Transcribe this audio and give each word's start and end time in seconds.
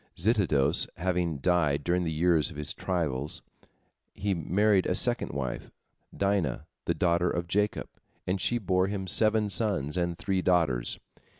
Zitidos 0.17 0.87
having 0.97 1.37
died 1.37 1.83
during 1.83 2.03
the 2.05 2.11
years 2.11 2.49
of 2.49 2.55
his 2.57 2.73
trials, 2.73 3.43
he 4.15 4.33
married 4.33 4.87
a 4.87 4.95
second 4.95 5.29
wife, 5.29 5.69
Dinah, 6.17 6.65
the 6.85 6.95
daughter 6.95 7.29
of 7.29 7.47
Jacob, 7.47 7.87
and 8.25 8.41
she 8.41 8.57
bore 8.57 8.87
him 8.87 9.05
seven 9.05 9.47
sons 9.51 9.97
and 9.97 10.17
three 10.17 10.41
daughters. 10.41 10.97